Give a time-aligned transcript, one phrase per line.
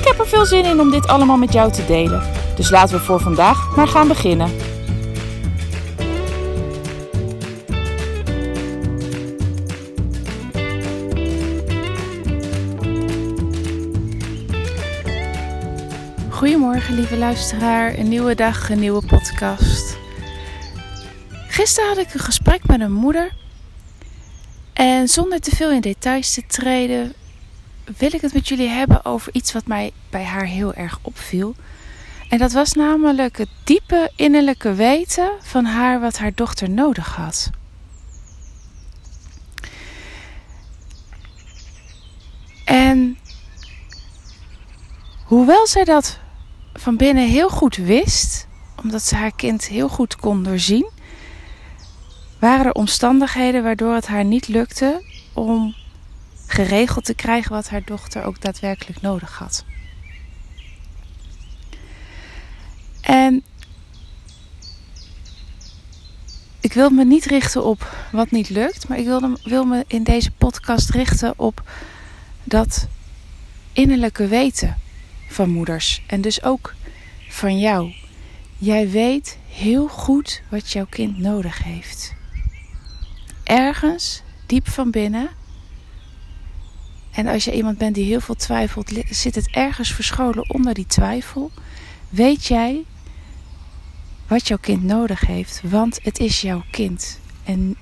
[0.00, 2.22] Ik heb er veel zin in om dit allemaal met jou te delen.
[2.56, 4.50] Dus laten we voor vandaag maar gaan beginnen.
[16.30, 19.98] Goedemorgen lieve luisteraar, een nieuwe dag, een nieuwe podcast.
[21.48, 23.32] Gisteren had ik een gesprek met een moeder.
[24.72, 27.12] En zonder te veel in details te treden,
[27.96, 31.54] wil ik het met jullie hebben over iets wat mij bij haar heel erg opviel.
[32.28, 37.50] En dat was namelijk het diepe innerlijke weten van haar wat haar dochter nodig had.
[42.64, 43.18] En
[45.24, 46.18] hoewel zij dat
[46.72, 48.46] van binnen heel goed wist,
[48.82, 50.90] omdat ze haar kind heel goed kon doorzien,
[52.38, 55.02] waren er omstandigheden waardoor het haar niet lukte
[55.32, 55.74] om
[56.50, 59.64] geregeld te krijgen wat haar dochter ook daadwerkelijk nodig had.
[63.00, 63.42] En
[66.60, 70.02] ik wil me niet richten op wat niet lukt, maar ik wil, wil me in
[70.02, 71.62] deze podcast richten op
[72.44, 72.88] dat
[73.72, 74.76] innerlijke weten
[75.28, 76.74] van moeders en dus ook
[77.28, 77.92] van jou.
[78.58, 82.14] Jij weet heel goed wat jouw kind nodig heeft.
[83.44, 85.39] Ergens diep van binnen.
[87.20, 90.86] En als je iemand bent die heel veel twijfelt, zit het ergens verscholen onder die
[90.86, 91.50] twijfel.
[92.08, 92.84] Weet jij
[94.26, 97.18] wat jouw kind nodig heeft, want het is jouw kind.
[97.44, 97.76] En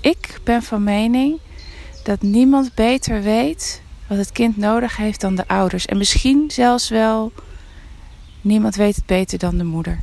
[0.00, 1.38] ik ben van mening
[2.04, 5.86] dat niemand beter weet wat het kind nodig heeft dan de ouders.
[5.86, 7.32] En misschien zelfs wel
[8.40, 10.02] niemand weet het beter dan de moeder.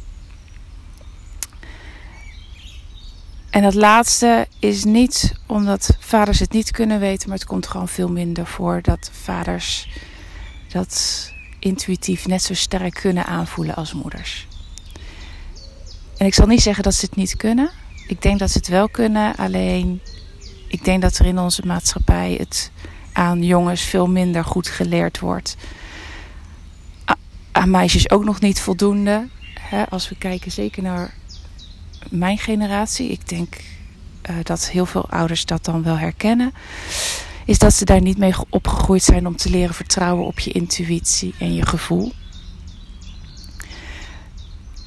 [3.51, 7.87] En dat laatste is niet omdat vaders het niet kunnen weten, maar het komt gewoon
[7.87, 9.89] veel minder voor dat vaders
[10.71, 11.29] dat
[11.59, 14.47] intuïtief net zo sterk kunnen aanvoelen als moeders.
[16.17, 17.69] En ik zal niet zeggen dat ze het niet kunnen.
[18.07, 20.01] Ik denk dat ze het wel kunnen, alleen
[20.67, 22.71] ik denk dat er in onze maatschappij het
[23.13, 25.55] aan jongens veel minder goed geleerd wordt.
[27.51, 29.27] Aan meisjes ook nog niet voldoende.
[29.89, 31.13] Als we kijken zeker naar
[32.09, 33.55] mijn generatie, ik denk
[34.29, 36.53] uh, dat heel veel ouders dat dan wel herkennen,
[37.45, 41.33] is dat ze daar niet mee opgegroeid zijn om te leren vertrouwen op je intuïtie
[41.39, 42.11] en je gevoel.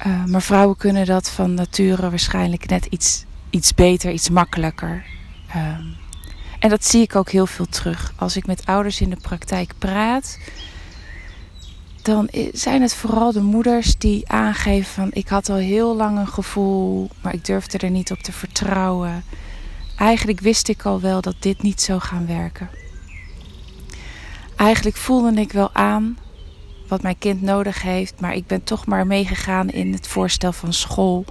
[0.07, 5.05] Uh, maar vrouwen kunnen dat van nature waarschijnlijk net iets, iets beter, iets makkelijker.
[5.55, 5.95] Um,
[6.59, 8.13] en dat zie ik ook heel veel terug.
[8.15, 10.37] Als ik met ouders in de praktijk praat,
[12.05, 16.27] dan zijn het vooral de moeders die aangeven van ik had al heel lang een
[16.27, 19.23] gevoel, maar ik durfde er niet op te vertrouwen.
[19.97, 22.69] Eigenlijk wist ik al wel dat dit niet zou gaan werken.
[24.55, 26.17] Eigenlijk voelde ik wel aan
[26.87, 30.73] wat mijn kind nodig heeft, maar ik ben toch maar meegegaan in het voorstel van
[30.73, 31.25] school.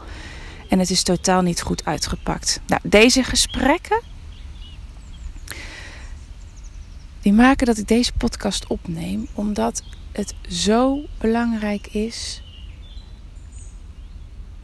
[0.68, 2.60] En het is totaal niet goed uitgepakt.
[2.66, 4.00] Nou, deze gesprekken
[7.24, 12.42] die maken dat ik deze podcast opneem, omdat het zo belangrijk is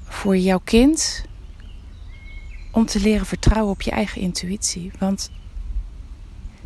[0.04, 1.24] voor jouw kind
[2.70, 4.90] om te leren vertrouwen op je eigen intuïtie.
[4.98, 5.30] Want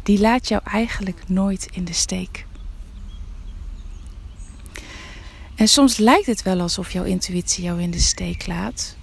[0.03, 2.47] die laat jou eigenlijk nooit in de steek.
[5.55, 8.97] En soms lijkt het wel alsof jouw intuïtie jou in de steek laat,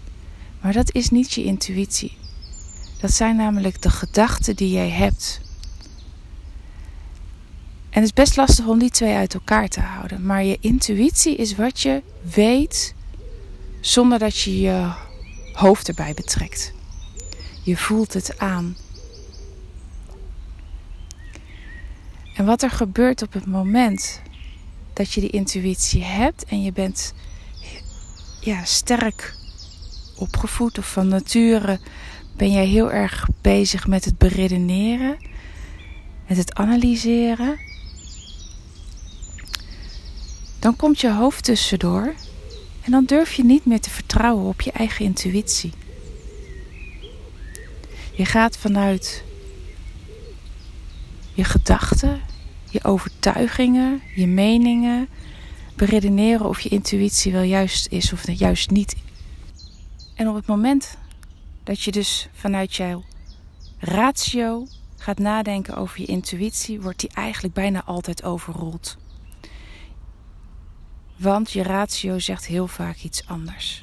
[0.62, 2.18] maar dat is niet je intuïtie.
[3.00, 5.50] Dat zijn namelijk de gedachten die jij hebt
[7.92, 10.26] en het is best lastig om die twee uit elkaar te houden.
[10.26, 12.02] Maar je intuïtie is wat je
[12.34, 12.96] weet
[13.80, 14.92] zonder dat je je
[15.54, 16.74] hoofd erbij betrekt.
[17.64, 18.78] Je voelt het aan.
[22.36, 24.22] En wat er gebeurt op het moment
[24.94, 27.14] dat je die intuïtie hebt en je bent
[28.42, 29.34] ja, sterk
[30.16, 31.80] opgevoed of van nature
[32.38, 35.18] ben jij heel erg bezig met het beredeneren,
[36.28, 37.70] met het analyseren
[40.62, 42.14] dan komt je hoofd tussendoor
[42.82, 45.72] en dan durf je niet meer te vertrouwen op je eigen intuïtie.
[48.12, 49.24] Je gaat vanuit
[51.34, 52.22] je gedachten,
[52.70, 55.08] je overtuigingen, je meningen,
[55.76, 58.96] beredeneren of je intuïtie wel juist is of juist niet.
[60.16, 60.98] En op het moment
[61.64, 63.04] dat je dus vanuit jouw
[63.80, 64.68] ratio
[64.98, 68.98] gaat nadenken over je intuïtie, wordt die eigenlijk bijna altijd overrold.
[71.22, 73.82] Want je ratio zegt heel vaak iets anders.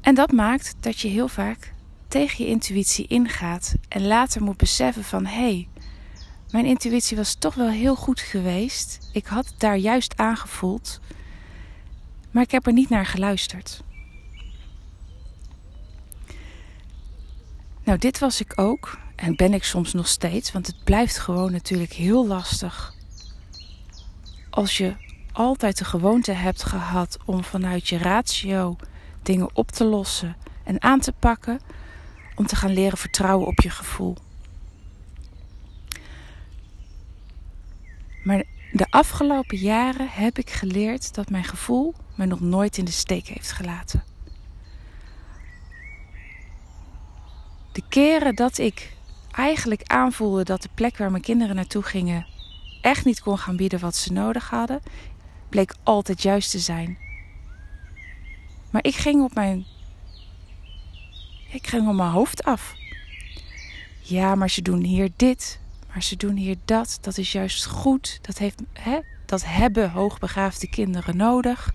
[0.00, 1.74] En dat maakt dat je heel vaak
[2.08, 5.68] tegen je intuïtie ingaat en later moet beseffen van hé, hey,
[6.50, 9.08] mijn intuïtie was toch wel heel goed geweest.
[9.12, 11.00] Ik had het daar juist aangevoeld,
[12.30, 13.82] maar ik heb er niet naar geluisterd.
[17.84, 21.52] Nou, dit was ik ook en ben ik soms nog steeds, want het blijft gewoon
[21.52, 22.95] natuurlijk heel lastig.
[24.56, 24.94] Als je
[25.32, 28.76] altijd de gewoonte hebt gehad om vanuit je ratio
[29.22, 31.60] dingen op te lossen en aan te pakken,
[32.34, 34.16] om te gaan leren vertrouwen op je gevoel.
[38.24, 42.90] Maar de afgelopen jaren heb ik geleerd dat mijn gevoel me nog nooit in de
[42.90, 44.04] steek heeft gelaten.
[47.72, 48.92] De keren dat ik
[49.30, 52.34] eigenlijk aanvoelde dat de plek waar mijn kinderen naartoe gingen
[52.80, 54.80] echt niet kon gaan bieden wat ze nodig hadden,
[55.48, 56.98] bleek altijd juist te zijn.
[58.70, 59.66] Maar ik ging op mijn.
[61.50, 62.74] Ik ging op mijn hoofd af.
[64.00, 65.58] Ja, maar ze doen hier dit.
[65.92, 66.98] Maar ze doen hier dat.
[67.00, 68.18] Dat is juist goed.
[68.22, 71.72] Dat, heeft, hè, dat hebben hoogbegaafde kinderen nodig.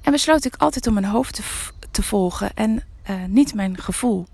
[0.00, 1.42] En besloot ik altijd om mijn hoofd
[1.90, 4.26] te, volgen en uh, niet mijn gevoel.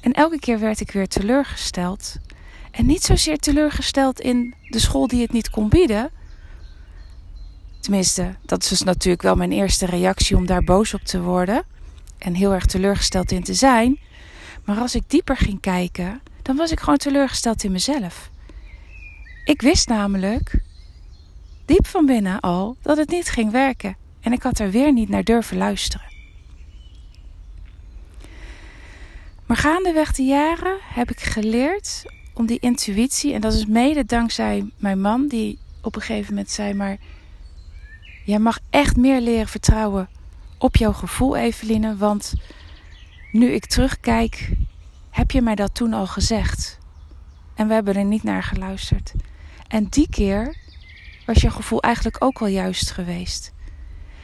[0.00, 2.16] En elke keer werd ik weer teleurgesteld.
[2.72, 6.10] En niet zozeer teleurgesteld in de school die het niet kon bieden.
[7.80, 11.64] Tenminste, dat is dus natuurlijk wel mijn eerste reactie om daar boos op te worden.
[12.18, 13.98] En heel erg teleurgesteld in te zijn.
[14.64, 18.30] Maar als ik dieper ging kijken, dan was ik gewoon teleurgesteld in mezelf.
[19.44, 20.62] Ik wist namelijk,
[21.64, 23.96] diep van binnen al, dat het niet ging werken.
[24.20, 26.10] En ik had er weer niet naar durven luisteren.
[29.46, 32.04] Maar gaandeweg de jaren heb ik geleerd
[32.34, 36.50] om die intuïtie, en dat is mede dankzij mijn man, die op een gegeven moment
[36.50, 36.96] zei: Maar
[38.24, 40.08] jij mag echt meer leren vertrouwen
[40.58, 41.96] op jouw gevoel, Eveline.
[41.96, 42.34] Want
[43.32, 44.50] nu ik terugkijk,
[45.10, 46.78] heb je mij dat toen al gezegd.
[47.54, 49.12] En we hebben er niet naar geluisterd.
[49.68, 50.56] En die keer
[51.26, 53.52] was je gevoel eigenlijk ook al juist geweest.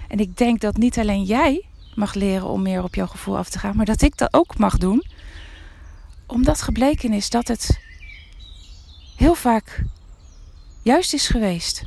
[0.08, 3.48] En ik denk dat niet alleen jij mag leren om meer op jouw gevoel af
[3.48, 5.04] te gaan, maar dat ik dat ook mag doen.
[6.26, 7.80] Omdat gebleken is dat het
[9.18, 9.84] heel vaak
[10.82, 11.86] juist is geweest.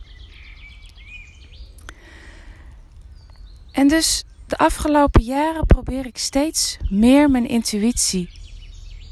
[3.71, 8.29] En dus de afgelopen jaren probeer ik steeds meer mijn intuïtie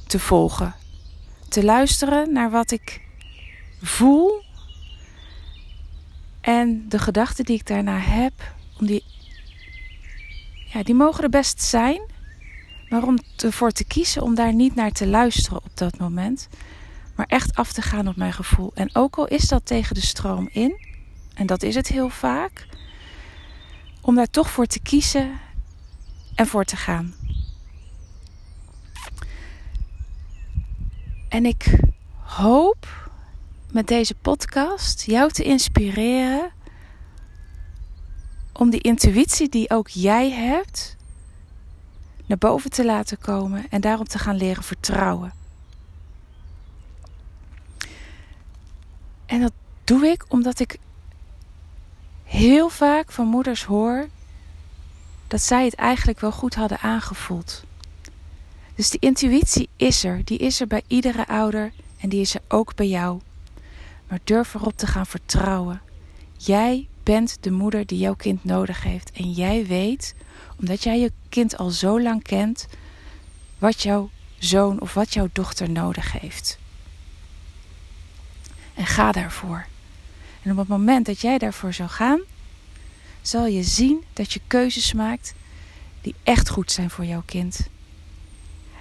[0.08, 0.76] te volgen.
[1.50, 3.02] Te luisteren naar wat ik
[3.82, 4.44] voel.
[6.42, 8.34] En de gedachten die ik daarna heb,
[8.80, 9.04] om die,
[10.74, 12.02] ja, die mogen er best zijn.
[12.90, 16.48] Maar om ervoor te kiezen om daar niet naar te luisteren op dat moment.
[17.20, 18.72] Maar echt af te gaan op mijn gevoel.
[18.74, 20.86] En ook al is dat tegen de stroom in.
[21.34, 22.68] En dat is het heel vaak
[24.02, 25.40] om daar toch voor te kiezen
[26.36, 27.14] en voor te gaan.
[31.30, 31.80] En ik
[32.18, 33.10] hoop
[33.72, 36.52] met deze podcast jou te inspireren
[38.54, 40.96] om die intuïtie die ook jij hebt
[42.26, 45.39] naar boven te laten komen en daarop te gaan leren vertrouwen.
[49.30, 49.52] En dat
[49.84, 50.78] doe ik omdat ik
[52.24, 54.08] heel vaak van moeders hoor
[55.28, 57.64] dat zij het eigenlijk wel goed hadden aangevoeld.
[58.76, 62.42] Dus die intuïtie is er, die is er bij iedere ouder en die is er
[62.48, 63.20] ook bij jou.
[64.08, 65.82] Maar durf erop te gaan vertrouwen.
[66.38, 70.16] Jij bent de moeder die jouw kind nodig heeft en jij weet,
[70.60, 72.68] omdat jij je kind al zo lang kent,
[73.58, 76.59] wat jouw zoon of wat jouw dochter nodig heeft.
[78.80, 79.66] En ga daarvoor.
[80.42, 82.20] En op het moment dat jij daarvoor zou gaan,
[83.22, 85.34] zal je zien dat je keuzes maakt
[86.02, 87.68] die echt goed zijn voor jouw kind.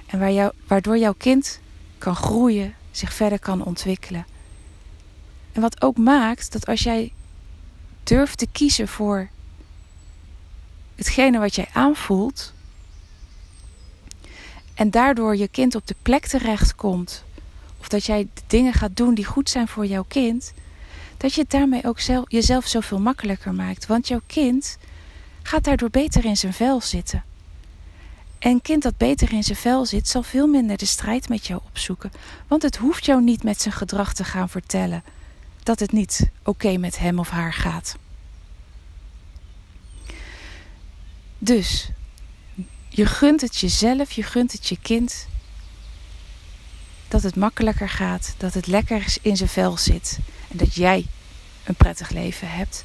[0.07, 1.61] En waar jou, waardoor jouw kind
[1.99, 4.26] kan groeien, zich verder kan ontwikkelen.
[5.52, 7.12] En wat ook maakt dat als jij
[8.02, 9.28] durft te kiezen voor
[10.95, 12.52] hetgene wat jij aanvoelt,
[14.75, 17.25] en daardoor je kind op de plek terecht komt,
[17.80, 20.52] of dat jij dingen gaat doen die goed zijn voor jouw kind,
[21.16, 23.87] dat je het daarmee ook zelf, jezelf zoveel makkelijker maakt.
[23.87, 24.78] Want jouw kind
[25.42, 27.25] gaat daardoor beter in zijn vel zitten.
[28.38, 31.47] En een kind dat beter in zijn vel zit, zal veel minder de strijd met
[31.47, 32.12] jou opzoeken.
[32.47, 35.02] Want het hoeft jou niet met zijn gedrag te gaan vertellen
[35.62, 37.97] dat het niet oké met hem of haar gaat.
[41.38, 41.90] Dus
[42.88, 45.26] je gunt het jezelf, je gunt het je kind
[47.08, 50.18] dat het makkelijker gaat, dat het lekker in zijn vel zit
[50.50, 51.06] en dat jij
[51.64, 52.84] een prettig leven hebt.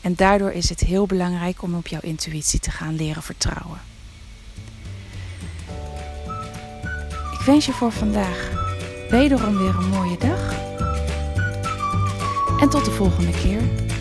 [0.00, 3.80] En daardoor is het heel belangrijk om op jouw intuïtie te gaan leren vertrouwen.
[7.32, 8.50] Ik wens je voor vandaag
[9.10, 10.52] wederom weer een mooie dag.
[12.60, 13.91] En tot de volgende keer.